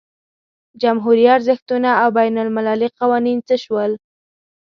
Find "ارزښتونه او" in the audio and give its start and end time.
1.37-2.07